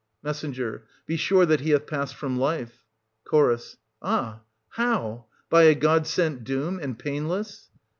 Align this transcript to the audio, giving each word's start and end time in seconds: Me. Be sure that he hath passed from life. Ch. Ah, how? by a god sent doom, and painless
Me. 0.23 0.33
Be 1.05 1.15
sure 1.15 1.45
that 1.45 1.59
he 1.59 1.69
hath 1.69 1.85
passed 1.85 2.15
from 2.15 2.35
life. 2.39 2.87
Ch. 3.31 3.35
Ah, 4.01 4.39
how? 4.69 5.27
by 5.47 5.61
a 5.65 5.75
god 5.75 6.07
sent 6.07 6.43
doom, 6.43 6.79
and 6.79 6.97
painless 6.97 7.69